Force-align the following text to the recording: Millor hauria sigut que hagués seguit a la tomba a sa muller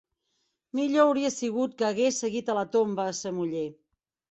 Millor 0.79 1.03
hauria 1.09 1.31
sigut 1.35 1.77
que 1.83 1.87
hagués 1.91 2.19
seguit 2.25 2.51
a 2.55 2.59
la 2.61 2.65
tomba 2.79 3.09
a 3.13 3.17
sa 3.21 3.37
muller 3.39 3.67